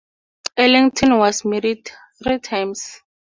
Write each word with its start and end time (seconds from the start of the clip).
Eglinton 0.57 1.19
was 1.19 1.45
married 1.45 1.91
three 2.23 2.39
times. 2.39 3.01